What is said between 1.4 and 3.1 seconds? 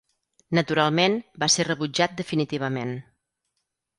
va ser rebutjat definitivament.